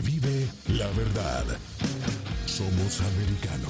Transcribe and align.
vive 0.00 0.48
la 0.68 0.86
verdad. 0.88 1.44
Somos 2.46 3.00
americano. 3.00 3.68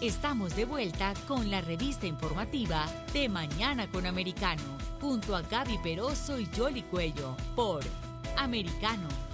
Estamos 0.00 0.54
de 0.54 0.64
vuelta 0.64 1.12
con 1.26 1.50
la 1.50 1.60
revista 1.60 2.06
informativa 2.06 2.86
de 3.12 3.28
Mañana 3.28 3.90
con 3.90 4.06
Americano, 4.06 4.62
junto 5.00 5.34
a 5.34 5.42
Gaby 5.42 5.78
Peroso 5.78 6.38
y 6.38 6.48
Jolly 6.56 6.82
Cuello, 6.82 7.36
por 7.56 7.82
Americano 8.36 9.27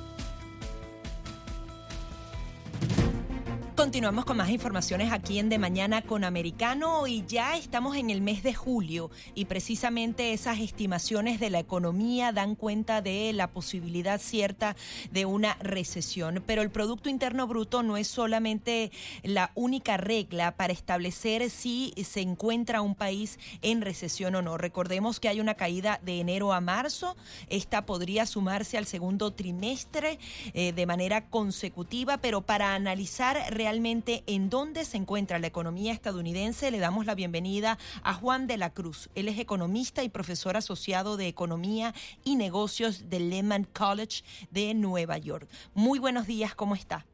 Continuamos 3.94 4.24
con 4.24 4.38
más 4.38 4.50
informaciones 4.50 5.12
aquí 5.12 5.38
en 5.38 5.48
De 5.48 5.56
Mañana 5.56 6.02
con 6.02 6.24
Americano 6.24 7.06
y 7.06 7.24
ya 7.28 7.56
estamos 7.56 7.96
en 7.96 8.10
el 8.10 8.22
mes 8.22 8.42
de 8.42 8.52
julio 8.52 9.08
y 9.36 9.44
precisamente 9.44 10.32
esas 10.32 10.58
estimaciones 10.58 11.38
de 11.38 11.48
la 11.48 11.60
economía 11.60 12.32
dan 12.32 12.56
cuenta 12.56 13.02
de 13.02 13.32
la 13.32 13.52
posibilidad 13.52 14.20
cierta 14.20 14.74
de 15.12 15.26
una 15.26 15.54
recesión. 15.60 16.42
Pero 16.44 16.62
el 16.62 16.72
Producto 16.72 17.08
Interno 17.08 17.46
Bruto 17.46 17.84
no 17.84 17.96
es 17.96 18.08
solamente 18.08 18.90
la 19.22 19.52
única 19.54 19.96
regla 19.96 20.56
para 20.56 20.72
establecer 20.72 21.48
si 21.48 21.94
se 22.04 22.20
encuentra 22.20 22.80
un 22.80 22.96
país 22.96 23.38
en 23.62 23.80
recesión 23.80 24.34
o 24.34 24.42
no. 24.42 24.58
Recordemos 24.58 25.20
que 25.20 25.28
hay 25.28 25.38
una 25.38 25.54
caída 25.54 26.00
de 26.02 26.18
enero 26.18 26.52
a 26.52 26.60
marzo. 26.60 27.16
Esta 27.48 27.86
podría 27.86 28.26
sumarse 28.26 28.76
al 28.76 28.86
segundo 28.86 29.34
trimestre 29.34 30.18
eh, 30.52 30.72
de 30.72 30.84
manera 30.84 31.28
consecutiva, 31.28 32.16
pero 32.16 32.40
para 32.40 32.74
analizar 32.74 33.40
realmente 33.50 33.83
en 33.86 34.48
dónde 34.48 34.84
se 34.84 34.96
encuentra 34.96 35.38
la 35.38 35.46
economía 35.46 35.92
estadounidense, 35.92 36.70
le 36.70 36.78
damos 36.78 37.04
la 37.04 37.14
bienvenida 37.14 37.76
a 38.02 38.14
Juan 38.14 38.46
de 38.46 38.56
la 38.56 38.72
Cruz. 38.72 39.10
Él 39.14 39.28
es 39.28 39.38
economista 39.38 40.02
y 40.02 40.08
profesor 40.08 40.56
asociado 40.56 41.18
de 41.18 41.28
Economía 41.28 41.92
y 42.24 42.36
Negocios 42.36 43.10
del 43.10 43.28
Lehman 43.28 43.64
College 43.64 44.24
de 44.50 44.72
Nueva 44.72 45.18
York. 45.18 45.48
Muy 45.74 45.98
buenos 45.98 46.26
días, 46.26 46.54
¿cómo 46.54 46.74
está? 46.74 47.04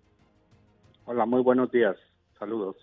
Hola, 1.06 1.26
muy 1.26 1.42
buenos 1.42 1.72
días. 1.72 1.96
Saludos. 2.38 2.76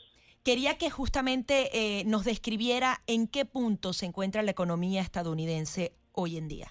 Quería 0.44 0.78
que 0.78 0.90
justamente 0.90 1.70
eh, 1.72 2.04
nos 2.06 2.26
describiera 2.26 2.98
en 3.08 3.28
qué 3.28 3.46
punto 3.46 3.94
se 3.94 4.06
encuentra 4.06 4.42
la 4.42 4.52
economía 4.52 5.02
estadounidense 5.02 5.94
hoy 6.12 6.36
en 6.36 6.50
día. 6.50 6.68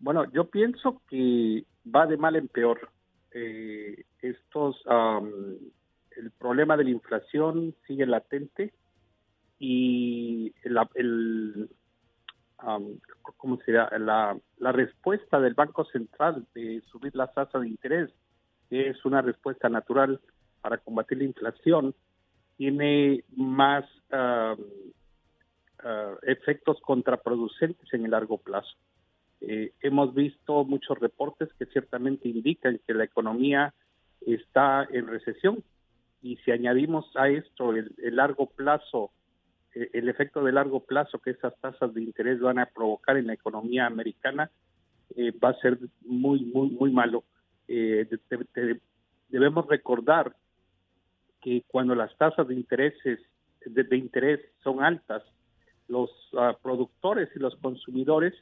Bueno, 0.00 0.24
yo 0.32 0.50
pienso 0.50 1.00
que 1.08 1.64
va 1.86 2.06
de 2.06 2.16
mal 2.16 2.34
en 2.34 2.48
peor 2.48 2.90
eh, 3.32 4.04
estos 4.22 4.82
el 6.16 6.30
problema 6.32 6.76
de 6.76 6.84
la 6.84 6.90
inflación 6.90 7.74
sigue 7.86 8.06
latente 8.06 8.72
y 9.58 10.52
la, 10.64 10.88
el 10.94 11.68
¿cómo 13.36 13.58
La, 13.66 14.72
respuesta 14.72 15.40
del 15.40 15.54
Banco 15.54 15.84
Central 15.86 16.46
de 16.54 16.82
subir 16.90 17.14
la 17.16 17.28
tasa 17.28 17.58
de 17.58 17.68
interés, 17.68 18.10
que 18.68 18.88
es 18.88 19.04
una 19.04 19.22
respuesta 19.22 19.68
natural 19.68 20.20
para 20.60 20.78
combatir 20.78 21.18
la 21.18 21.24
inflación, 21.24 21.94
tiene 22.56 23.24
más 23.34 23.84
efectos 26.22 26.78
contraproducentes 26.82 27.92
en 27.94 28.04
el 28.04 28.10
largo 28.10 28.36
plazo. 28.38 28.76
Eh, 29.40 29.72
hemos 29.80 30.14
visto 30.14 30.64
muchos 30.64 30.98
reportes 30.98 31.48
que 31.58 31.64
ciertamente 31.66 32.28
indican 32.28 32.78
que 32.86 32.92
la 32.92 33.04
economía 33.04 33.72
está 34.26 34.86
en 34.90 35.06
recesión 35.06 35.62
y 36.22 36.36
si 36.38 36.50
añadimos 36.50 37.10
a 37.16 37.28
esto 37.28 37.72
el, 37.72 37.94
largo 38.14 38.46
plazo, 38.46 39.10
eh, 39.74 39.90
el 39.92 40.08
efecto 40.08 40.44
de 40.44 40.52
largo 40.52 40.84
plazo 40.84 41.18
que 41.18 41.30
esas 41.30 41.58
tasas 41.60 41.94
de 41.94 42.02
interés 42.02 42.40
van 42.40 42.58
a 42.58 42.66
provocar 42.66 43.16
en 43.16 43.26
la 43.26 43.34
economía 43.34 43.86
americana, 43.86 44.50
eh, 45.16 45.32
va 45.32 45.50
a 45.50 45.60
ser 45.60 45.78
muy, 46.02 46.44
muy, 46.44 46.70
muy 46.70 46.92
malo. 46.92 47.24
debemos 47.66 49.66
recordar 49.68 50.34
que 51.40 51.64
cuando 51.68 51.94
las 51.94 52.16
tasas 52.18 52.46
de 52.48 52.54
intereses 52.54 53.20
de, 53.64 53.96
interés 53.96 54.40
son 54.62 54.82
altas, 54.82 55.22
los 55.88 56.10
ah, 56.36 56.56
productores 56.62 57.28
y 57.34 57.38
los 57.38 57.56
consumidores 57.56 58.34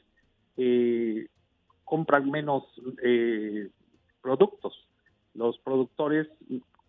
eh, 0.57 1.27
compran 1.83 2.29
menos 2.29 2.63
eh, 3.03 3.69
productos. 4.21 4.87
Los 5.33 5.57
productores 5.59 6.27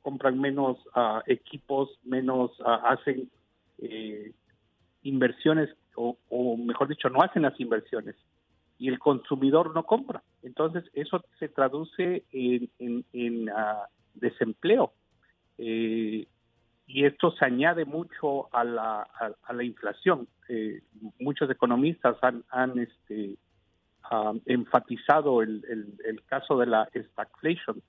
compran 0.02 0.40
menos 0.40 0.78
uh, 0.96 1.20
equipos, 1.26 1.90
menos 2.04 2.58
uh, 2.60 2.86
hacen 2.86 3.30
eh, 3.78 4.32
inversiones 5.02 5.70
o, 5.96 6.56
mejor 6.56 6.88
dicho, 6.88 7.10
no 7.10 7.20
hacen 7.22 7.42
las 7.42 7.58
inversiones 7.60 8.16
y 8.78 8.88
el 8.88 8.98
consumidor 8.98 9.74
no 9.74 9.84
compra. 9.84 10.22
Entonces 10.42 10.84
eso 10.94 11.22
se 11.38 11.48
traduce 11.48 12.24
en, 12.32 13.04
en, 13.12 13.50
uh, 13.50 13.84
desempleo 14.14 14.92
eh, 15.58 16.26
y 16.86 17.04
esto 17.04 17.32
se 17.32 17.44
añade 17.44 17.84
mucho 17.84 18.54
a 18.54 18.64
la, 18.64 19.02
a 19.42 19.52
la 19.52 19.62
inflación. 19.62 20.26
Eh, 20.48 20.82
muchos 21.20 21.48
economistas 21.50 22.16
han, 22.22 22.42
han 22.50 22.78
este, 22.78 23.36
enfatizado 24.46 25.42
el, 25.42 25.64
el, 26.04 26.22
caso 26.24 26.58
de 26.58 26.66
la 26.66 26.88
stagflation, 26.92 27.80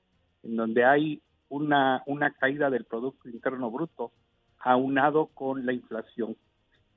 en 0.44 0.56
donde 0.56 0.86
hay 0.86 1.22
una, 1.50 2.04
una 2.06 2.32
caída 2.32 2.70
del 2.70 2.86
Producto 2.86 3.30
Interno 3.30 3.70
Bruto 3.72 4.12
aunado 4.60 5.28
con 5.28 5.66
la 5.66 5.74
inflación. 5.74 6.36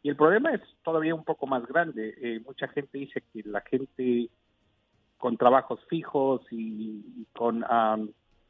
Y 0.02 0.10
el 0.10 0.16
problema 0.16 0.52
es 0.52 0.60
todavía 0.82 1.14
un 1.14 1.24
poco 1.24 1.46
más 1.46 1.66
grande. 1.66 2.14
Eh, 2.20 2.40
mucha 2.44 2.68
gente 2.68 2.98
dice 2.98 3.22
que 3.32 3.42
la 3.44 3.62
gente 3.62 4.28
con 5.16 5.38
trabajos 5.38 5.80
fijos 5.88 6.42
y, 6.50 7.26
con 7.32 7.64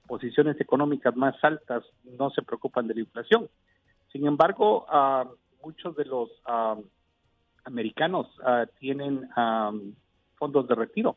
posiciones 0.09 0.60
económicas 0.60 1.15
más 1.16 1.37
altas 1.43 1.84
no 2.03 2.31
se 2.31 2.43
preocupan 2.43 2.88
de 2.88 2.94
la 2.94 3.00
inflación. 3.00 3.49
Sin 4.10 4.27
embargo, 4.27 4.84
muchos 5.62 5.94
de 5.94 6.04
los 6.04 6.31
americanos 7.65 8.27
ah, 8.44 8.66
tienen 8.81 9.28
fondos 10.34 10.66
de 10.66 10.75
retiro. 10.75 11.16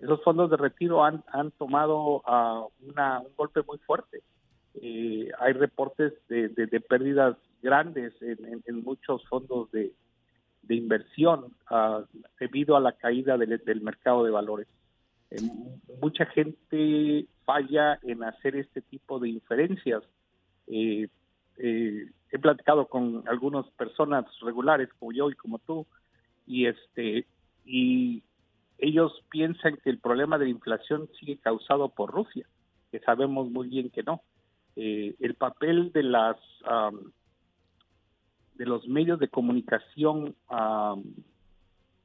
Esos 0.00 0.22
fondos 0.22 0.50
de 0.50 0.56
retiro 0.56 1.04
han, 1.04 1.24
han 1.32 1.50
tomado 1.52 2.18
uh, 2.18 2.68
una, 2.88 3.20
un 3.20 3.34
golpe 3.36 3.62
muy 3.66 3.78
fuerte. 3.78 4.22
Eh, 4.74 5.30
hay 5.40 5.52
reportes 5.54 6.12
de, 6.28 6.48
de, 6.48 6.80
pérdidas 6.80 7.36
grandes 7.62 8.14
en, 8.20 8.62
en, 8.64 8.84
muchos 8.84 9.26
fondos 9.28 9.70
de, 9.72 9.92
de 10.62 10.74
inversión 10.76 11.52
uh, 11.70 12.04
debido 12.38 12.76
a 12.76 12.80
la 12.80 12.92
caída 12.92 13.36
del, 13.36 13.60
del 13.64 13.80
mercado 13.80 14.24
de 14.24 14.30
valores. 14.30 14.68
Eh, 15.30 15.42
mucha 16.00 16.26
gente 16.26 17.26
falla 17.44 17.98
en 18.02 18.22
hacer 18.22 18.54
este 18.56 18.82
tipo 18.82 19.18
de 19.18 19.30
inferencias. 19.30 20.04
Eh, 20.68 21.08
he 21.56 22.38
platicado 22.38 22.86
con 22.86 23.24
algunas 23.26 23.68
personas 23.70 24.26
regulares 24.42 24.90
como 24.98 25.12
yo 25.12 25.28
y 25.30 25.34
como 25.34 25.58
tú 25.58 25.86
y 26.46 26.66
este 26.66 27.26
y 27.64 28.22
ellos 28.78 29.12
piensan 29.30 29.76
que 29.82 29.90
el 29.90 29.98
problema 29.98 30.38
de 30.38 30.46
la 30.46 30.50
inflación 30.50 31.08
sigue 31.18 31.38
causado 31.38 31.88
por 31.88 32.10
Rusia, 32.10 32.46
que 32.90 33.00
sabemos 33.00 33.50
muy 33.50 33.68
bien 33.68 33.90
que 33.90 34.02
no. 34.02 34.22
Eh, 34.76 35.16
el 35.20 35.34
papel 35.34 35.92
de 35.92 36.04
las 36.04 36.36
de 38.54 38.66
los 38.66 38.86
medios 38.88 39.18
de 39.20 39.28
comunicación 39.28 40.34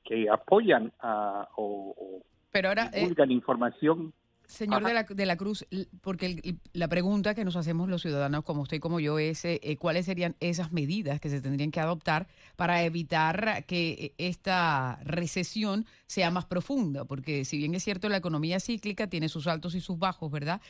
que 0.03 0.29
apoyan 0.29 0.91
o, 1.01 1.95
o 1.97 2.21
Pero 2.51 2.69
ahora, 2.69 2.89
eh, 2.93 3.01
divulgan 3.01 3.31
información 3.31 4.13
Señor 4.47 4.83
de 4.83 4.93
la, 4.93 5.03
de 5.03 5.25
la, 5.25 5.35
Cruz, 5.35 5.65
porque 6.01 6.57
la 6.73 6.87
pregunta 6.87 7.33
que 7.33 7.45
nos 7.45 7.55
hacemos 7.55 7.89
los 7.89 8.01
ciudadanos 8.01 8.43
como 8.43 8.61
usted 8.61 8.77
y 8.77 8.79
como 8.79 8.99
yo 8.99 9.17
es 9.17 9.45
eh, 9.45 9.59
eh, 9.63 9.77
cuáles 9.77 10.05
serían 10.05 10.35
esas 10.39 10.71
medidas 10.71 11.19
que 11.19 11.29
se 11.29 11.41
tendrían 11.41 11.71
que 11.71 11.79
adoptar 11.79 12.27
para 12.55 12.83
evitar 12.83 13.65
que 13.65 13.91
eh, 13.91 14.13
esta 14.17 14.99
recesión 15.03 15.85
sea 16.07 16.29
más 16.29 16.45
profunda, 16.45 17.05
porque 17.05 17.45
si 17.45 17.57
bien 17.57 17.73
es 17.73 17.83
cierto 17.83 18.09
la 18.09 18.17
economía 18.17 18.59
cíclica 18.59 19.07
tiene 19.07 19.29
sus 19.29 19.47
altos 19.47 19.75
y 19.75 19.81
sus 19.81 19.97
bajos, 19.97 20.31
¿verdad? 20.31 20.61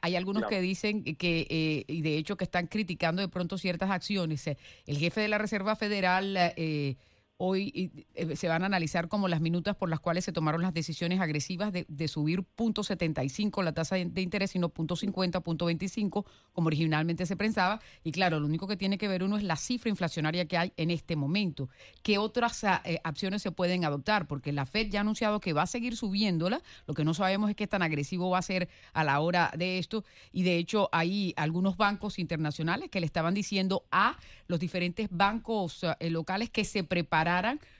hay 0.00 0.16
algunos 0.16 0.44
que 0.46 0.60
dicen 0.60 1.04
que, 1.04 1.84
y 1.86 2.02
de 2.02 2.16
hecho 2.16 2.36
que 2.36 2.44
están 2.44 2.66
criticando 2.66 3.22
de 3.22 3.28
pronto 3.28 3.58
ciertas 3.58 3.90
acciones. 3.90 4.46
El 4.86 4.98
jefe 4.98 5.20
de 5.20 5.28
la 5.28 5.38
Reserva 5.38 5.76
Federal... 5.76 6.36
Eh, 6.36 6.96
Hoy 7.44 7.90
eh, 8.14 8.36
se 8.36 8.46
van 8.46 8.62
a 8.62 8.66
analizar 8.66 9.08
como 9.08 9.26
las 9.26 9.40
minutas 9.40 9.74
por 9.74 9.90
las 9.90 9.98
cuales 9.98 10.24
se 10.24 10.30
tomaron 10.30 10.62
las 10.62 10.72
decisiones 10.72 11.20
agresivas 11.20 11.72
de, 11.72 12.06
subir 12.06 12.44
0.75 12.56 13.64
la 13.64 13.72
tasa 13.72 13.96
de, 13.96 14.20
interés, 14.20 14.52
sino 14.52 14.72
0.50, 14.72 15.42
0.25, 15.42 16.24
como 16.52 16.68
originalmente 16.68 17.26
se 17.26 17.36
pensaba. 17.36 17.80
Y 18.04 18.12
claro, 18.12 18.38
lo 18.38 18.46
único 18.46 18.68
que 18.68 18.76
tiene 18.76 18.96
que 18.96 19.08
ver 19.08 19.24
uno 19.24 19.36
es 19.38 19.42
la 19.42 19.56
cifra 19.56 19.90
inflacionaria 19.90 20.46
que 20.46 20.56
hay 20.56 20.72
en 20.76 20.92
este 20.92 21.16
momento. 21.16 21.68
¿Qué 22.04 22.16
otras 22.16 22.62
ah, 22.62 22.80
eh, 22.84 23.00
acciones 23.02 23.42
se 23.42 23.50
pueden 23.50 23.84
adoptar? 23.84 24.28
Porque 24.28 24.52
la 24.52 24.64
Fed 24.64 24.90
ya 24.90 25.00
ha 25.00 25.02
anunciado 25.02 25.40
que 25.40 25.52
va 25.52 25.62
a 25.62 25.66
seguir 25.66 25.96
subiéndola. 25.96 26.62
Lo 26.86 26.94
que 26.94 27.04
no 27.04 27.12
sabemos 27.12 27.50
es 27.50 27.56
qué 27.56 27.66
tan 27.66 27.82
agresivo 27.82 28.30
va 28.30 28.38
a 28.38 28.42
ser 28.42 28.68
a 28.92 29.02
la 29.02 29.18
hora 29.18 29.50
de 29.56 29.78
esto. 29.78 30.04
Y 30.30 30.44
de 30.44 30.58
hecho, 30.58 30.88
hay 30.92 31.34
algunos 31.36 31.76
bancos 31.76 32.20
internacionales 32.20 32.88
que 32.88 33.00
le 33.00 33.06
estaban 33.06 33.34
diciendo 33.34 33.84
a 33.90 34.16
los 34.46 34.60
diferentes 34.60 35.08
bancos 35.10 35.82
ah, 35.82 35.96
locales 36.02 36.48
que 36.48 36.64
se 36.64 36.84
preparan 36.84 37.31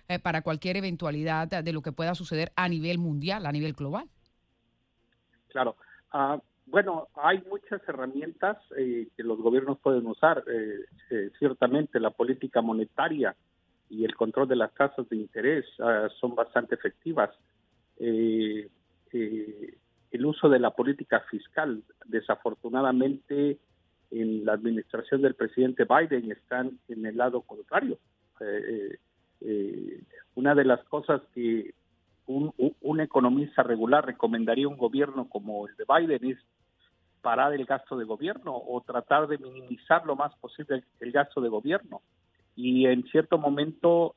eh, 0.09 0.19
para 0.19 0.43
cualquier 0.43 0.77
eventualidad 0.77 1.49
de 1.49 1.73
lo 1.73 1.83
que 1.83 1.93
pueda 1.93 2.15
suceder 2.15 2.53
a 2.57 2.69
nivel 2.69 2.99
mundial, 2.99 3.47
a 3.47 3.53
nivel 3.53 3.73
global. 3.73 4.07
Claro. 5.49 5.77
Ah, 6.11 6.41
bueno, 6.67 7.09
hay 7.15 7.43
muchas 7.49 7.81
herramientas 7.87 8.57
eh, 8.77 9.09
que 9.17 9.23
los 9.23 9.39
gobiernos 9.39 9.79
pueden 9.79 10.07
usar. 10.07 10.45
Eh, 10.49 11.31
ciertamente 11.39 12.01
la 12.01 12.11
política 12.11 12.63
monetaria 12.63 13.37
y 13.91 14.05
el 14.05 14.15
control 14.15 14.49
de 14.49 14.57
las 14.57 14.73
tasas 14.75 15.09
de 15.09 15.17
interés 15.17 15.67
ah, 15.81 16.09
son 16.21 16.35
bastante 16.35 16.75
efectivas. 16.75 17.31
el 17.99 18.71
uso 20.27 20.49
de 20.49 20.59
la 20.59 20.71
política 20.71 21.21
fiscal, 21.31 21.83
desafortunadamente, 22.07 23.59
en 24.11 24.45
la 24.45 24.53
administración 24.55 25.23
del 25.23 25.35
presidente 25.35 25.85
Biden 25.85 26.31
están 26.33 26.79
en 26.89 27.07
el 27.07 27.17
lado 27.17 27.43
contrario. 27.43 27.99
Eh, 29.45 30.03
una 30.35 30.55
de 30.55 30.65
las 30.65 30.83
cosas 30.85 31.21
que 31.35 31.75
un, 32.27 33.01
economista 33.01 33.63
regular 33.63 34.07
recomendaría 34.07 34.67
a 34.67 34.69
un 34.69 34.77
gobierno 34.77 35.29
como 35.29 35.67
el 35.67 35.77
de 35.77 35.85
Biden 35.89 36.31
es 36.31 36.39
parar 37.21 37.53
el 37.53 37.65
gasto 37.65 37.97
de 37.97 38.05
gobierno 38.05 38.57
o 38.57 38.81
tratar 38.81 39.27
de 39.27 39.39
minimizar 39.39 40.07
lo 40.07 40.17
más 40.17 40.35
posible 40.37 40.85
el, 41.01 41.13
gasto 41.13 41.41
de 41.41 41.49
gobierno 41.49 42.01
y 42.55 42.87
en 42.87 43.05
cierto 43.05 43.39
momento 43.39 44.15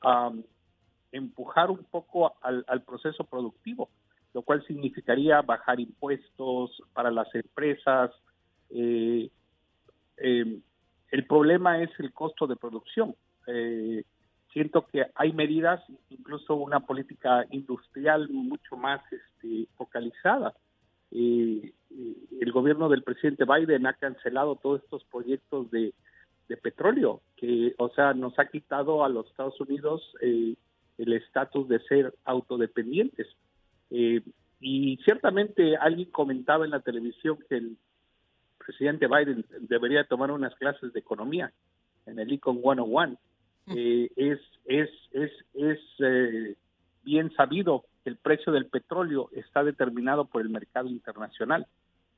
empujar 1.12 1.70
un 1.70 1.84
poco 1.84 2.36
al, 2.42 2.82
proceso 2.82 3.24
productivo, 3.24 3.88
lo 4.34 4.42
cual 4.42 4.64
significaría 4.66 5.40
bajar 5.42 5.80
impuestos 5.80 6.82
para 6.92 7.10
las 7.10 7.32
empresas, 7.34 8.10
eh, 8.70 9.30
eh, 10.18 10.60
el 11.10 11.26
problema 11.26 11.82
es 11.82 11.90
el 11.98 12.12
costo 12.12 12.46
de 12.46 12.56
producción. 12.56 13.14
Eh, 13.46 14.04
siento 14.56 14.86
que 14.86 15.04
hay 15.14 15.34
medidas, 15.34 15.82
incluso 16.08 16.54
una 16.54 16.80
política 16.80 17.44
industrial 17.50 18.30
mucho 18.30 18.74
más 18.78 19.02
este, 19.12 19.66
focalizada. 19.76 20.54
Eh, 21.10 21.74
el 22.40 22.52
gobierno 22.52 22.88
del 22.88 23.02
presidente 23.02 23.44
Biden 23.44 23.86
ha 23.86 23.92
cancelado 23.92 24.56
todos 24.56 24.82
estos 24.82 25.04
proyectos 25.04 25.70
de, 25.70 25.92
petróleo, 26.62 27.20
que, 27.36 27.74
o 27.76 27.90
sea, 27.90 28.14
nos 28.14 28.38
ha 28.38 28.46
quitado 28.46 29.04
a 29.04 29.10
los 29.10 29.26
Estados 29.26 29.60
Unidos 29.60 30.00
el 30.22 30.56
estatus 31.12 31.68
de 31.68 31.80
ser 31.80 32.14
autodependientes. 32.24 33.26
y 33.90 34.96
ciertamente 35.04 35.76
alguien 35.76 36.10
comentaba 36.10 36.64
en 36.64 36.70
la 36.70 36.80
televisión 36.80 37.36
que 37.46 37.56
el 37.56 37.76
presidente 38.56 39.06
Biden 39.06 39.44
debería 39.60 40.04
tomar 40.04 40.30
unas 40.30 40.54
clases 40.54 40.94
de 40.94 41.00
economía 41.00 41.52
en 42.06 42.18
el 42.18 42.32
Econ 42.32 42.62
101. 42.62 43.18
Eh, 43.74 44.10
es 44.16 44.38
es, 44.66 44.90
es, 45.12 45.30
es 45.54 45.78
eh, 46.00 46.56
bien 47.04 47.32
sabido 47.34 47.84
que 48.02 48.10
el 48.10 48.16
precio 48.16 48.52
del 48.52 48.66
petróleo 48.66 49.28
está 49.32 49.64
determinado 49.64 50.26
por 50.26 50.42
el 50.42 50.48
mercado 50.48 50.88
internacional 50.88 51.66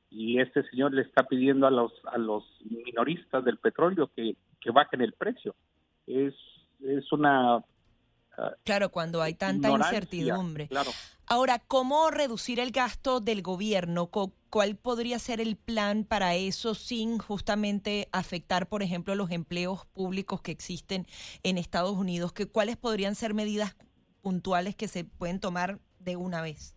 y 0.09 0.39
este 0.39 0.63
señor 0.69 0.93
le 0.93 1.03
está 1.03 1.23
pidiendo 1.23 1.67
a 1.67 1.71
los 1.71 1.93
a 2.05 2.17
los 2.17 2.43
minoristas 2.63 3.43
del 3.45 3.57
petróleo 3.57 4.09
que, 4.15 4.35
que 4.59 4.71
bajen 4.71 5.01
el 5.01 5.13
precio. 5.13 5.55
Es, 6.07 6.33
es 6.81 7.11
una 7.11 7.63
Claro, 8.63 8.89
cuando 8.89 9.21
hay 9.21 9.33
tanta 9.33 9.69
incertidumbre. 9.69 10.67
Claro. 10.67 10.91
Ahora, 11.25 11.59
¿cómo 11.59 12.09
reducir 12.09 12.59
el 12.59 12.71
gasto 12.71 13.19
del 13.19 13.43
gobierno? 13.43 14.09
¿Cuál 14.49 14.75
podría 14.75 15.19
ser 15.19 15.39
el 15.39 15.57
plan 15.57 16.03
para 16.03 16.35
eso 16.35 16.73
sin 16.73 17.19
justamente 17.19 18.07
afectar, 18.11 18.67
por 18.67 18.81
ejemplo, 18.81 19.13
los 19.13 19.29
empleos 19.29 19.85
públicos 19.85 20.41
que 20.41 20.51
existen 20.51 21.05
en 21.43 21.59
Estados 21.59 21.95
Unidos? 21.95 22.33
¿Que, 22.33 22.47
¿Cuáles 22.47 22.77
podrían 22.77 23.13
ser 23.13 23.35
medidas 23.35 23.77
puntuales 24.21 24.75
que 24.75 24.87
se 24.87 25.03
pueden 25.03 25.39
tomar 25.39 25.79
de 25.99 26.15
una 26.15 26.41
vez? 26.41 26.75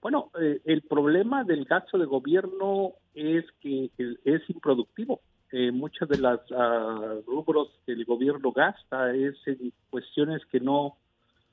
Bueno, 0.00 0.30
eh, 0.40 0.60
el 0.64 0.82
problema 0.82 1.42
del 1.44 1.64
gasto 1.64 1.98
de 1.98 2.04
gobierno 2.04 2.92
es 3.14 3.44
que 3.60 3.90
es 3.96 4.42
improductivo. 4.48 5.22
Eh, 5.56 5.70
muchas 5.70 6.08
de 6.08 6.18
las 6.18 6.40
uh, 6.50 7.22
rubros 7.28 7.68
que 7.86 7.92
el 7.92 8.04
gobierno 8.04 8.50
gasta 8.50 9.14
es 9.14 9.36
en 9.46 9.72
cuestiones 9.88 10.44
que 10.46 10.58
no, 10.58 10.96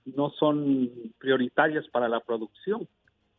no 0.06 0.32
son 0.32 0.90
prioritarias 1.20 1.88
para 1.90 2.10
la 2.10 2.20
producción. 2.20 2.88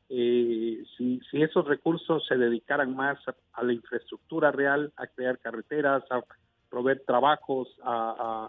Eh, 0.09 0.85
si, 0.97 1.21
esos 1.33 1.67
recursos 1.67 2.25
se 2.29 2.37
dedicaran 2.37 2.95
más 2.95 3.19
a, 3.55 3.63
la 3.65 3.73
infraestructura 3.73 4.53
real, 4.53 4.93
a 4.97 5.09
crear 5.09 5.41
carreteras, 5.41 6.05
a 6.13 6.23
proveer 6.71 7.03
trabajos, 7.05 7.69
a, 7.83 8.49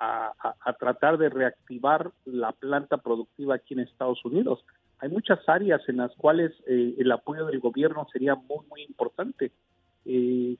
a, 0.00 0.72
tratar 0.80 1.16
de 1.16 1.28
reactivar 1.28 2.10
la 2.24 2.50
planta 2.50 2.96
productiva 2.96 3.54
aquí 3.54 3.74
en 3.74 3.80
Estados 3.80 4.24
Unidos, 4.24 4.64
hay 4.98 5.10
muchas 5.10 5.48
áreas 5.48 5.80
en 5.88 5.98
las 5.98 6.12
cuales 6.16 6.50
eh, 6.66 6.96
el 6.98 7.12
apoyo 7.12 7.46
del 7.46 7.60
gobierno 7.60 8.04
sería 8.12 8.34
muy, 8.34 8.66
muy 8.68 8.82
importante. 8.82 9.52
Eh, 10.04 10.56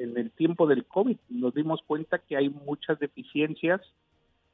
el 0.00 0.30
tiempo 0.32 0.66
del 0.66 0.84
COVID 0.86 1.16
nos 1.28 1.54
dimos 1.54 1.80
cuenta 1.86 2.18
que 2.18 2.36
hay 2.36 2.48
muchas 2.48 2.98
deficiencias 2.98 3.80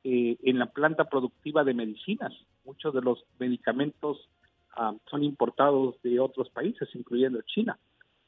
eh, 0.05 0.37
en 0.45 0.59
la 0.59 0.67
planta 0.67 1.09
productiva 1.09 1.65
de 1.65 1.75
medicinas. 1.75 2.33
Muchos 2.65 2.95
de 2.95 3.01
los 3.01 3.25
medicamentos 3.39 4.29
ah, 4.77 4.95
son 5.11 5.25
importados 5.25 6.01
de 6.03 6.21
otros 6.21 6.49
países, 6.51 6.89
incluyendo 6.95 7.41
China. 7.43 7.79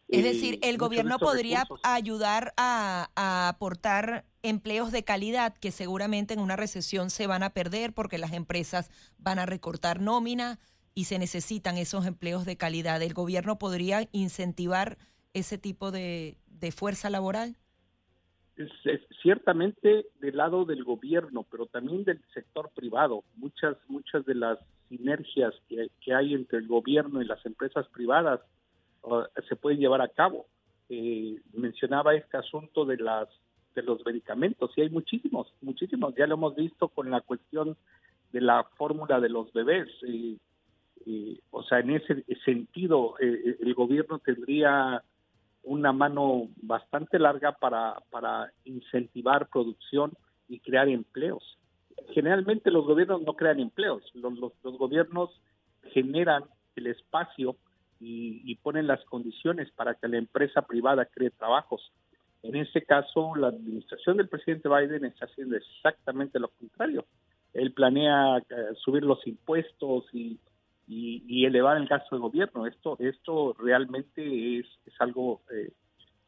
Es 0.09 0.25
decir, 0.25 0.55
eh, 0.55 0.71
el 0.71 0.79
gobierno 0.79 1.19
podría 1.19 1.65
ayudar 1.85 2.53
a, 2.57 3.11
a, 3.15 3.49
aportar 3.49 4.25
empleos 4.43 4.91
de 4.91 5.05
calidad 5.05 5.55
que 5.57 5.71
seguramente 5.71 6.35
en 6.35 6.41
una 6.41 6.57
recesión 6.57 7.11
se 7.11 7.27
van 7.27 7.43
a 7.43 7.51
perder 7.51 7.93
porque 7.93 8.19
las 8.19 8.33
empresas 8.33 8.91
van 9.19 9.39
a 9.39 9.47
recortar 9.47 10.01
nómina 10.01 10.59
y 10.95 11.05
se 11.05 11.19
necesitan 11.19 11.77
esos 11.77 12.07
empleos 12.07 12.45
de 12.45 12.57
calidad. 12.57 13.03
El 13.03 13.15
gobierno 13.15 13.59
podría 13.59 14.09
incentivar 14.11 14.99
ese 15.33 15.59
tipo 15.59 15.91
de, 15.91 16.39
fuerza 16.73 17.11
laboral? 17.11 17.57
Es, 18.57 18.71
ciertamente 19.23 20.07
del 20.21 20.37
lado 20.37 20.65
del 20.65 20.83
gobierno, 20.83 21.47
pero 21.49 21.67
también 21.67 22.05
del 22.05 22.21
sector 22.35 22.71
privado. 22.75 23.23
Muchas, 23.37 23.77
muchas 23.89 24.25
de 24.27 24.35
las 24.35 24.59
sinergias 24.89 25.55
que, 25.69 26.15
hay 26.15 26.35
entre 26.35 26.59
el 26.59 26.67
gobierno 26.67 27.23
y 27.23 27.27
las 27.27 27.45
empresas 27.47 27.87
privadas 27.89 28.41
uh, 29.03 29.23
se 29.49 29.57
pueden 29.57 29.79
llevar 29.79 30.03
a 30.03 30.09
cabo. 30.09 30.47
Eh, 30.89 31.41
mencionaba 31.53 32.15
este 32.15 32.37
asunto 32.37 32.85
de 32.85 32.97
las 32.97 33.29
de 33.75 33.83
los 33.83 34.05
medicamentos 34.05 34.73
y 34.77 34.83
hay 34.83 34.91
muchísimos, 34.91 35.53
muchísimos. 35.61 36.15
Ya 36.17 36.27
lo 36.27 36.35
hemos 36.35 36.57
visto 36.57 36.89
con 36.89 37.11
la 37.11 37.21
cuestión 37.21 37.77
de 38.33 38.41
la 38.41 38.65
fórmula 38.77 39.21
de 39.21 39.29
los 39.29 39.53
bebés. 39.53 39.89
o 41.51 41.63
sea, 41.63 41.79
en 41.81 41.91
ese 41.91 42.25
sentido, 42.45 43.15
eh, 43.21 43.57
el 43.61 43.75
gobierno 43.75 44.19
tendría 44.19 45.03
una 45.63 45.93
mano 45.93 46.49
bastante 46.63 47.19
larga 47.19 47.53
para, 47.53 48.01
para 48.11 48.53
incentivar 48.65 49.49
producción 49.49 50.13
y 50.49 50.61
crear 50.61 50.89
empleos. 50.89 51.59
Generalmente 52.15 52.71
los 52.71 52.87
gobiernos 52.87 53.23
no 53.23 53.35
crean 53.35 53.61
empleos, 53.61 54.03
los, 54.15 54.39
los, 54.39 54.79
gobiernos 54.79 55.31
generan 55.93 56.45
el 56.77 56.87
espacio 56.87 57.57
y, 58.01 58.55
ponen 58.57 58.87
las 58.87 59.05
condiciones 59.07 59.71
para 59.73 59.95
que 59.95 60.09
la 60.09 60.19
empresa 60.19 60.63
privada 60.63 61.07
cree 61.07 61.31
trabajos. 61.31 61.93
En 62.43 62.55
este 62.55 62.83
caso, 62.83 63.35
la 63.35 63.49
administración 63.49 64.17
del 64.17 64.29
presidente 64.29 64.69
Biden 64.69 65.05
está 65.05 65.27
haciendo 65.27 65.57
exactamente 65.57 66.39
lo 66.39 66.49
contrario. 66.49 67.05
Él 67.53 67.73
planea 67.73 68.39
eh, 68.39 68.45
subir 68.77 69.03
los 69.03 69.27
impuestos 69.27 70.05
y 70.13 70.39
y, 70.89 71.45
elevar 71.45 71.77
el 71.77 71.87
gasto 71.87 72.17
de 72.17 72.23
gobierno. 72.23 72.67
Esto, 72.67 72.97
esto 72.99 73.55
realmente 73.59 74.59
es, 74.59 74.67
es 74.87 74.95
algo 75.01 75.43
eh, 75.53 75.73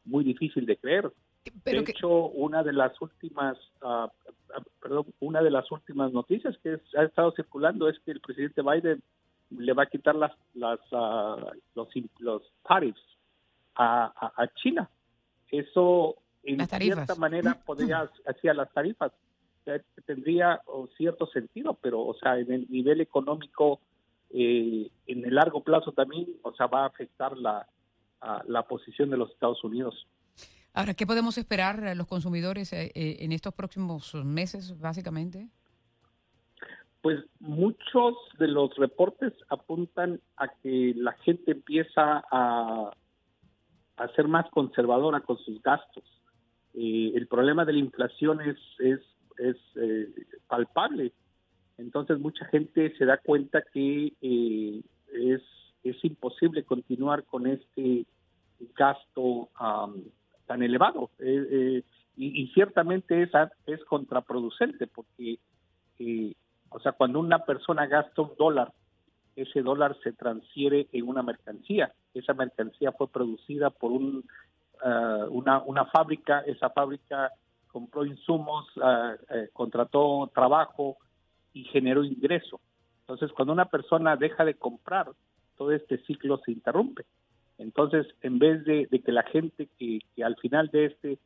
muy 0.05 0.23
difícil 0.23 0.65
de 0.65 0.77
creer. 0.77 1.11
de 1.65 1.77
hecho, 1.79 2.27
una 2.27 2.63
de 2.63 2.73
las 2.73 2.99
últimas, 3.01 3.57
ah, 3.81 4.11
ah, 4.55 4.63
perdón, 4.81 5.07
una 5.19 5.41
de 5.41 5.49
las 5.49 5.69
últimas 5.71 6.13
noticias 6.13 6.55
que 6.59 6.79
ha 6.97 7.03
estado 7.03 7.31
circulando 7.31 7.89
es 7.89 7.97
que 8.05 8.11
el 8.11 8.21
presidente 8.21 8.61
Biden 8.61 9.01
le 9.49 9.73
va 9.73 9.83
a 9.83 9.87
quitar 9.87 10.15
las, 10.15 10.31
las 10.53 10.79
uh, 10.91 11.51
los, 11.75 11.89
los 12.19 12.43
tariffs 12.67 13.01
a, 13.75 14.31
a, 14.37 14.47
China. 14.55 14.89
Eso, 15.49 16.15
en 16.43 16.65
cierta 16.67 17.15
manera, 17.15 17.57
podría 17.65 18.09
hacia 18.25 18.53
las 18.53 18.71
tarifas 18.71 19.11
tendría 20.05 20.59
cierto 20.97 21.27
sentido, 21.27 21.77
pero, 21.81 22.01
o 22.01 22.15
sea, 22.15 22.39
en 22.39 22.51
el 22.51 22.67
nivel 22.69 22.99
económico 23.01 23.79
eh, 24.33 24.89
en 25.07 25.25
el 25.25 25.35
largo 25.35 25.63
plazo 25.63 25.91
también, 25.91 26.27
o 26.43 26.53
sea, 26.53 26.67
va 26.67 26.83
a 26.83 26.87
afectar 26.87 27.37
la, 27.37 27.67
la 28.47 28.63
posición 28.63 29.09
de 29.09 29.17
los 29.17 29.31
Estados 29.31 29.63
Unidos. 29.63 30.07
Ahora, 30.73 30.93
¿qué 30.93 31.05
podemos 31.05 31.37
esperar 31.37 31.95
los 31.97 32.07
consumidores 32.07 32.71
eh, 32.71 32.91
eh, 32.95 33.17
en 33.19 33.31
estos 33.31 33.53
próximos 33.53 34.15
meses, 34.23 34.79
básicamente? 34.79 35.49
Pues 37.01 37.19
muchos 37.39 38.15
de 38.37 38.47
los 38.47 38.75
reportes 38.75 39.33
apuntan 39.49 40.21
a 40.37 40.47
que 40.61 40.93
la 40.95 41.13
gente 41.23 41.51
empieza 41.51 42.23
a, 42.31 42.91
a 43.97 44.07
ser 44.15 44.27
más 44.27 44.49
conservadora 44.51 45.19
con 45.21 45.37
sus 45.39 45.61
gastos. 45.61 46.03
el 46.73 47.27
problema 47.27 47.65
de 47.65 47.73
la 47.73 47.79
inflación 47.79 48.39
es, 48.41 48.57
es 48.79 49.01
es 49.41 49.57
eh, 49.75 50.07
palpable. 50.47 51.13
Entonces 51.81 52.19
mucha 52.19 52.45
gente 52.45 52.95
se 52.97 53.05
da 53.05 53.17
cuenta 53.17 53.61
que 53.73 54.13
eh, 54.21 54.81
es, 55.13 55.41
es 55.83 56.05
imposible 56.05 56.63
continuar 56.63 57.23
con 57.25 57.47
este 57.47 58.05
gasto 58.75 59.49
tan 60.45 60.63
elevado. 60.63 61.09
y, 61.19 61.83
y, 62.15 62.47
ciertamente 62.53 63.23
esa 63.23 63.51
es 63.65 63.83
contraproducente 63.85 64.87
porque, 64.87 65.39
o 66.69 66.79
sea, 66.79 66.91
cuando 66.91 67.19
una 67.19 67.39
persona 67.39 67.87
gasta 67.87 68.21
un 68.21 68.31
dólar, 68.37 68.71
ese 69.35 69.61
dólar 69.61 69.97
se 70.03 70.11
transfiere 70.13 70.87
en 70.91 71.07
una 71.07 71.23
mercancía. 71.23 71.93
Esa 72.13 72.33
mercancía 72.33 72.91
fue 72.91 73.07
producida 73.07 73.69
por 73.69 73.91
un 73.91 74.23
eh, 74.83 75.25
una, 75.29 75.61
una 75.61 75.85
fábrica, 75.85 76.39
esa 76.41 76.71
fábrica 76.71 77.31
compró 77.67 78.03
insumos, 78.03 78.65
eh, 78.77 79.17
eh, 79.29 79.49
contrató 79.53 80.29
trabajo 80.33 80.97
y 81.53 81.65
generó 81.65 82.03
ingreso. 82.03 82.59
Entonces, 83.01 83.31
cuando 83.35 83.53
una 83.53 83.65
persona 83.65 84.15
deja 84.15 84.45
de 84.45 84.55
comprar, 84.55 85.11
todo 85.57 85.71
este 85.71 85.97
ciclo 86.05 86.39
se 86.45 86.51
interrumpe. 86.51 87.05
Entonces, 87.57 88.07
en 88.21 88.39
vez 88.39 88.63
de, 88.65 88.87
que 88.87 89.11
la 89.11 89.23
gente 89.23 89.69
que, 89.77 89.99
al 90.23 90.35
final 90.37 90.69
de 90.69 90.85
este 90.85 91.19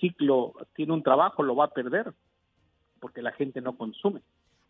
ciclo 0.00 0.54
tiene 0.74 0.92
un 0.92 1.02
trabajo, 1.02 1.42
lo 1.42 1.54
va 1.54 1.66
a 1.66 1.72
perder, 1.72 2.12
porque 3.00 3.22
la 3.22 3.32
gente 3.32 3.60
no 3.60 3.76
consume. 3.76 4.22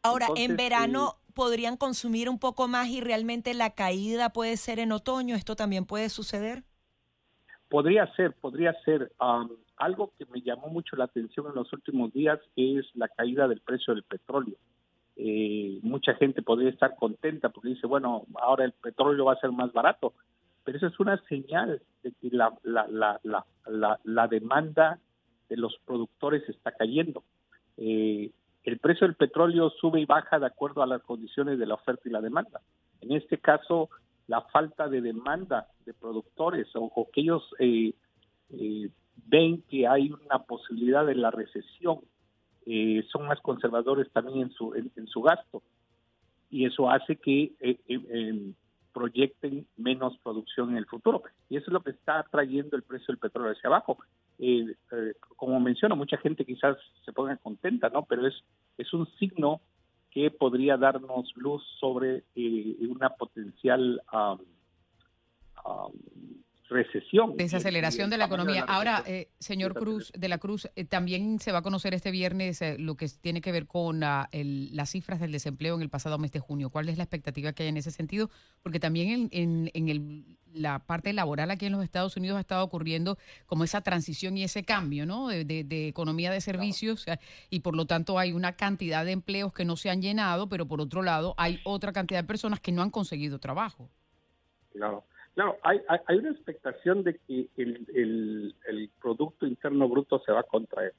Ahora, 0.02 0.26
en 0.36 0.56
verano 0.56 1.16
podrían 1.32 1.76
consumir 1.76 2.28
un 2.28 2.38
poco 2.38 2.68
más 2.68 2.88
y 2.88 3.00
realmente 3.00 3.54
la 3.54 3.70
caída 3.70 4.30
puede 4.30 4.56
ser 4.56 4.78
en 4.78 4.92
otoño. 4.92 5.36
¿Esto 5.36 5.56
también 5.56 5.86
puede 5.86 6.08
suceder? 6.08 6.64
Podría 7.68 8.12
ser, 8.14 8.34
podría 8.34 8.74
ser. 8.84 9.12
algo 9.76 10.12
que 10.18 10.26
me 10.26 10.42
llamó 10.42 10.68
mucho 10.68 10.96
la 10.96 11.04
atención 11.04 11.46
en 11.46 11.54
los 11.54 11.72
últimos 11.72 12.12
días 12.12 12.38
es 12.56 12.84
la 12.94 13.08
caída 13.08 13.48
del 13.48 13.60
precio 13.60 13.94
del 13.94 14.02
petróleo. 14.02 14.56
Eh, 15.16 15.78
mucha 15.82 16.14
gente 16.14 16.42
podría 16.42 16.70
estar 16.70 16.96
contenta 16.96 17.50
porque 17.50 17.70
dice, 17.70 17.86
bueno, 17.86 18.24
ahora 18.40 18.64
el 18.64 18.72
petróleo 18.72 19.26
va 19.26 19.34
a 19.34 19.40
ser 19.40 19.52
más 19.52 19.72
barato, 19.72 20.14
pero 20.64 20.78
eso 20.78 20.86
es 20.86 20.98
una 21.00 21.22
señal 21.28 21.82
de 22.02 22.12
que 22.12 22.30
la, 22.30 22.56
la, 22.62 22.86
la, 22.88 23.20
la, 23.66 24.00
la 24.04 24.28
demanda 24.28 24.98
de 25.48 25.56
los 25.56 25.76
productores 25.84 26.48
está 26.48 26.72
cayendo. 26.72 27.24
Eh, 27.76 28.30
el 28.64 28.78
precio 28.78 29.06
del 29.06 29.16
petróleo 29.16 29.70
sube 29.70 30.00
y 30.00 30.04
baja 30.04 30.38
de 30.38 30.46
acuerdo 30.46 30.82
a 30.82 30.86
las 30.86 31.02
condiciones 31.02 31.58
de 31.58 31.66
la 31.66 31.74
oferta 31.74 32.02
y 32.08 32.12
la 32.12 32.20
demanda. 32.20 32.60
En 33.00 33.12
este 33.12 33.38
caso, 33.38 33.90
la 34.28 34.42
falta 34.42 34.88
de 34.88 35.00
demanda 35.00 35.66
de 35.84 35.94
productores 35.94 36.68
o, 36.74 37.08
que 37.12 37.22
ellos 37.22 37.42
eh, 37.58 37.92
eh, 38.50 38.88
ven 39.26 39.62
que 39.68 39.86
hay 39.86 40.10
una 40.10 40.38
posibilidad 40.44 41.04
de 41.04 41.16
la 41.16 41.30
recesión, 41.30 42.00
eh, 42.66 43.04
son 43.10 43.26
más 43.26 43.40
conservadores 43.40 44.10
también 44.12 44.42
en 44.42 44.50
su, 44.50 44.74
en, 44.74 45.06
su 45.06 45.22
gasto 45.22 45.62
y 46.50 46.66
eso 46.66 46.90
hace 46.90 47.16
que 47.16 47.52
proyecten 48.92 49.66
menos 49.76 50.18
producción 50.22 50.70
en 50.70 50.76
el 50.76 50.86
futuro. 50.86 51.22
Y 51.48 51.56
eso 51.56 51.66
es 51.68 51.72
lo 51.72 51.80
que 51.80 51.92
está 51.92 52.24
trayendo 52.30 52.76
el 52.76 52.82
precio 52.82 53.06
del 53.08 53.18
petróleo 53.18 53.52
hacia 53.52 53.68
abajo. 53.68 53.98
como 55.36 55.58
menciono, 55.60 55.96
mucha 55.96 56.18
gente 56.18 56.44
quizás 56.44 56.76
se 57.04 57.12
ponga 57.12 57.36
contenta, 57.38 57.88
¿no? 57.88 58.04
Pero 58.04 58.26
es, 58.26 58.34
es 58.76 58.92
un 58.92 59.06
signo 59.18 59.62
que 60.12 60.30
podría 60.30 60.76
darnos 60.76 61.32
luz 61.36 61.64
sobre 61.80 62.24
eh, 62.34 62.76
una 62.86 63.10
potencial 63.10 64.02
recesión. 66.72 67.36
Desaceleración 67.36 68.10
de 68.10 68.18
la 68.18 68.24
economía. 68.24 68.64
Ahora, 68.66 69.02
eh, 69.06 69.28
señor 69.38 69.74
Cruz 69.74 70.10
de 70.16 70.28
la 70.28 70.38
Cruz, 70.38 70.68
eh, 70.74 70.84
también 70.84 71.38
se 71.38 71.52
va 71.52 71.58
a 71.58 71.62
conocer 71.62 71.94
este 71.94 72.10
viernes 72.10 72.60
lo 72.78 72.96
que 72.96 73.08
tiene 73.20 73.40
que 73.40 73.52
ver 73.52 73.66
con 73.66 74.00
las 74.00 74.90
cifras 74.90 75.20
del 75.20 75.32
desempleo 75.32 75.74
en 75.74 75.82
el 75.82 75.90
pasado 75.90 76.18
mes 76.18 76.32
de 76.32 76.40
junio. 76.40 76.70
¿Cuál 76.70 76.88
es 76.88 76.96
la 76.96 77.04
expectativa 77.04 77.52
que 77.52 77.64
hay 77.64 77.68
en 77.68 77.76
ese 77.76 77.90
sentido? 77.90 78.30
Porque 78.62 78.80
también 78.80 79.28
en, 79.30 79.70
en 79.72 79.88
el 79.88 80.38
la 80.54 80.80
parte 80.80 81.12
laboral 81.12 81.50
aquí 81.50 81.66
en 81.66 81.72
los 81.72 81.82
Estados 81.82 82.16
Unidos 82.16 82.36
ha 82.36 82.40
estado 82.40 82.64
ocurriendo 82.64 83.18
como 83.46 83.64
esa 83.64 83.80
transición 83.80 84.36
y 84.36 84.44
ese 84.44 84.64
cambio, 84.64 85.06
¿no? 85.06 85.28
De, 85.28 85.88
economía 85.88 86.30
de 86.30 86.40
servicios 86.40 87.06
y 87.50 87.60
por 87.60 87.76
lo 87.76 87.86
tanto 87.86 88.18
hay 88.18 88.32
una 88.32 88.52
cantidad 88.56 89.04
de 89.04 89.12
empleos 89.12 89.52
que 89.52 89.64
no 89.64 89.76
se 89.76 89.90
han 89.90 90.02
llenado, 90.02 90.48
pero 90.48 90.66
por 90.66 90.80
otro 90.80 91.02
lado 91.02 91.34
hay 91.36 91.60
otra 91.64 91.92
cantidad 91.92 92.20
de 92.22 92.26
personas 92.26 92.60
que 92.60 92.72
no 92.72 92.82
han 92.82 92.90
conseguido 92.90 93.38
trabajo. 93.38 93.88
Claro, 94.72 95.04
claro, 95.34 95.56
hay, 95.62 95.80
una 96.16 96.30
expectación 96.30 97.02
de 97.04 97.18
que 97.26 97.48
el, 97.56 98.54
Producto 99.00 99.46
Interno 99.46 99.88
Bruto 99.88 100.20
se 100.20 100.32
va 100.32 100.40
a 100.40 100.44
contraer 100.44 100.94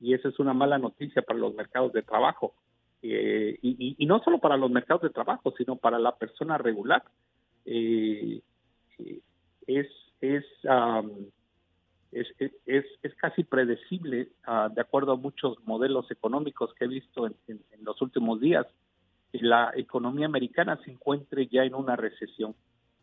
y 0.00 0.14
esa 0.14 0.28
es 0.28 0.38
una 0.38 0.54
mala 0.54 0.78
noticia 0.78 1.22
para 1.22 1.38
los 1.38 1.54
mercados 1.54 1.92
de 1.92 2.02
trabajo. 2.02 2.54
Eh, 3.02 3.58
y, 3.62 4.06
no 4.06 4.20
solo 4.20 4.38
para 4.38 4.56
los 4.56 4.70
mercados 4.70 5.02
de 5.02 5.10
trabajo, 5.10 5.54
sino 5.56 5.76
para 5.76 5.98
la 5.98 6.16
persona 6.16 6.58
regular. 6.58 7.02
Eh, 7.64 8.40
es, 9.66 9.88
es, 10.20 10.44
es, 12.12 12.26
es, 13.02 13.14
casi 13.16 13.44
predecible, 13.44 14.32
ah, 14.44 14.68
de 14.72 14.80
acuerdo 14.80 15.12
a 15.12 15.16
muchos 15.16 15.58
modelos 15.64 16.10
económicos 16.10 16.74
que 16.74 16.84
he 16.84 16.88
visto 16.88 17.26
en, 17.26 17.34
los 17.82 18.00
últimos 18.02 18.40
días, 18.40 18.66
que 19.32 19.38
la 19.40 19.72
economía 19.76 20.26
americana 20.26 20.78
se 20.84 20.90
encuentre 20.90 21.46
ya 21.46 21.64
en 21.64 21.74
una 21.74 21.96
recesión. 21.96 22.54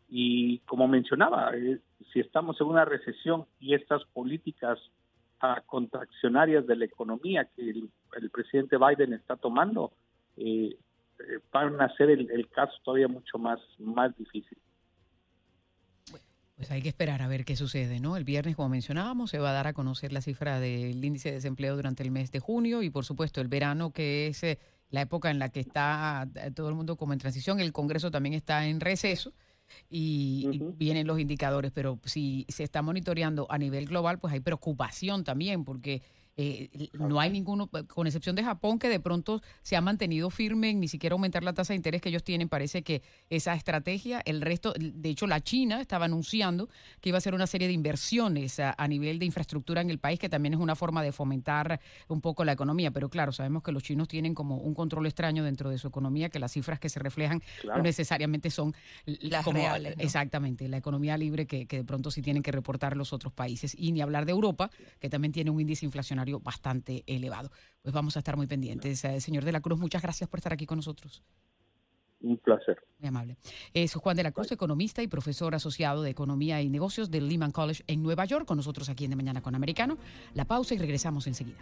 Y 0.08 0.60
como 0.60 0.88
mencionaba, 0.88 1.54
eh, 1.54 1.80
si 2.12 2.20
estamos 2.20 2.60
en 2.60 2.68
una 2.68 2.84
recesión 2.84 3.46
y 3.60 3.74
estas 3.74 4.04
políticas 4.06 4.78
contraccionarias 5.66 6.66
de 6.66 6.74
la 6.74 6.84
economía 6.86 7.48
que 7.54 7.70
el, 7.70 7.90
presidente 8.32 8.76
Biden 8.76 9.12
está 9.12 9.36
tomando, 9.36 9.92
eh, 10.36 10.76
eh, 11.20 11.38
van 11.52 11.80
a 11.80 11.84
hacer 11.84 12.10
el, 12.10 12.28
el, 12.30 12.48
caso 12.48 12.72
todavía 12.82 13.06
mucho 13.06 13.38
más, 13.38 13.60
más 13.78 14.16
difícil. 14.16 14.58
Pues 16.56 16.72
hay 16.72 16.82
que 16.82 16.88
esperar 16.88 17.22
a 17.22 17.28
ver 17.28 17.44
qué 17.44 17.54
sucede, 17.54 18.00
¿no? 18.00 18.16
El 18.16 18.24
viernes, 18.24 18.56
como 18.56 18.70
mencionábamos, 18.70 19.30
se 19.30 19.38
va 19.38 19.50
a 19.50 19.52
dar 19.52 19.68
a 19.68 19.74
conocer 19.74 20.12
la 20.12 20.22
cifra 20.22 20.58
del 20.58 21.04
índice 21.04 21.28
de 21.28 21.36
desempleo 21.36 21.76
durante 21.76 22.02
el 22.02 22.10
mes 22.10 22.32
de 22.32 22.40
junio 22.40 22.82
y, 22.82 22.90
por 22.90 23.04
supuesto, 23.04 23.40
el 23.40 23.46
verano, 23.46 23.92
que 23.92 24.26
es 24.26 24.44
la 24.90 25.02
época 25.02 25.30
en 25.30 25.38
la 25.38 25.50
que 25.50 25.60
está 25.60 26.26
todo 26.56 26.68
el 26.68 26.74
mundo 26.74 26.96
como 26.96 27.12
en 27.12 27.20
transición. 27.20 27.60
El 27.60 27.72
Congreso 27.72 28.10
también 28.10 28.34
está 28.34 28.66
en 28.66 28.80
receso 28.80 29.32
y, 29.90 30.48
y, 30.52 30.58
vienen 30.76 31.06
los 31.06 31.18
indicadores, 31.18 31.72
pero 31.72 31.98
si 32.04 32.46
se 32.48 32.64
está 32.64 32.82
monitoreando 32.82 33.46
a 33.50 33.58
nivel 33.58 33.86
global, 33.86 34.18
pues 34.18 34.32
hay 34.32 34.40
preocupación 34.40 35.24
también 35.24 35.64
porque 35.64 36.02
eh, 36.40 36.90
no 36.92 37.18
hay 37.18 37.30
ninguno, 37.30 37.68
con 37.88 38.06
excepción 38.06 38.36
de 38.36 38.44
Japón, 38.44 38.78
que 38.78 38.88
de 38.88 39.00
pronto 39.00 39.42
se 39.62 39.74
ha 39.74 39.80
mantenido 39.80 40.30
firme 40.30 40.70
en 40.70 40.78
ni 40.78 40.86
siquiera 40.86 41.14
aumentar 41.14 41.42
la 41.42 41.52
tasa 41.52 41.72
de 41.72 41.78
interés 41.78 42.00
que 42.00 42.10
ellos 42.10 42.22
tienen. 42.22 42.48
Parece 42.48 42.82
que 42.82 43.02
esa 43.28 43.54
estrategia, 43.54 44.22
el 44.24 44.40
resto, 44.40 44.72
de 44.78 45.08
hecho 45.08 45.26
la 45.26 45.40
China 45.40 45.80
estaba 45.80 46.04
anunciando 46.04 46.68
que 47.00 47.08
iba 47.08 47.16
a 47.16 47.18
hacer 47.18 47.34
una 47.34 47.48
serie 47.48 47.66
de 47.66 47.72
inversiones 47.72 48.60
a, 48.60 48.86
nivel 48.86 49.18
de 49.18 49.26
infraestructura 49.26 49.80
en 49.80 49.90
el 49.90 49.98
país, 49.98 50.20
que 50.20 50.28
también 50.28 50.54
es 50.54 50.60
una 50.60 50.76
forma 50.76 51.02
de 51.02 51.10
fomentar 51.10 51.80
un 52.06 52.20
poco 52.20 52.44
la 52.44 52.52
economía. 52.52 52.92
Pero 52.92 53.08
claro, 53.08 53.32
sabemos 53.32 53.64
que 53.64 53.72
los 53.72 53.82
chinos 53.82 54.06
tienen 54.06 54.32
como 54.36 54.58
un 54.58 54.74
control 54.74 55.06
extraño 55.06 55.42
dentro 55.42 55.70
de 55.70 55.78
su 55.78 55.88
economía, 55.88 56.28
que 56.28 56.38
las 56.38 56.52
cifras 56.52 56.78
que 56.78 56.88
se 56.88 57.00
reflejan 57.00 57.42
no 57.64 57.82
necesariamente 57.82 58.50
son 58.50 58.76
las 59.06 59.44
reales. 59.44 59.96
Exactamente, 59.98 60.68
la 60.68 60.76
economía 60.76 61.18
libre 61.18 61.48
que, 61.48 61.66
que 61.66 61.78
de 61.78 61.84
pronto 61.84 62.12
sí 62.12 62.22
tienen 62.22 62.44
que 62.44 62.52
reportar 62.52 62.96
los 62.96 63.12
otros 63.12 63.32
países. 63.32 63.74
Y 63.76 63.90
ni 63.90 64.02
hablar 64.02 64.24
de 64.24 64.30
Europa, 64.30 64.70
que 65.00 65.10
también 65.10 65.32
tiene 65.32 65.50
un 65.50 65.60
índice 65.60 65.84
inflacionario 65.84 66.27
bastante 66.34 67.04
elevado. 67.06 67.50
Pues 67.82 67.94
vamos 67.94 68.16
a 68.16 68.20
estar 68.20 68.36
muy 68.36 68.46
pendientes. 68.46 69.04
Eh, 69.04 69.20
señor 69.20 69.44
de 69.44 69.52
la 69.52 69.60
Cruz, 69.60 69.78
muchas 69.78 70.02
gracias 70.02 70.28
por 70.28 70.38
estar 70.38 70.52
aquí 70.52 70.66
con 70.66 70.78
nosotros. 70.78 71.22
Un 72.20 72.36
placer. 72.38 72.78
Muy 72.98 73.08
amable. 73.08 73.36
Es 73.72 73.94
Juan 73.94 74.16
de 74.16 74.24
la 74.24 74.32
Cruz, 74.32 74.50
economista 74.50 75.02
y 75.02 75.08
profesor 75.08 75.54
asociado 75.54 76.02
de 76.02 76.10
Economía 76.10 76.60
y 76.60 76.68
Negocios 76.68 77.10
del 77.10 77.28
Lehman 77.28 77.52
College 77.52 77.84
en 77.86 78.02
Nueva 78.02 78.24
York, 78.24 78.44
con 78.44 78.56
nosotros 78.56 78.88
aquí 78.88 79.04
en 79.04 79.10
De 79.10 79.16
Mañana 79.16 79.40
con 79.40 79.54
Americano. 79.54 79.98
La 80.34 80.44
pausa 80.44 80.74
y 80.74 80.78
regresamos 80.78 81.26
enseguida. 81.26 81.58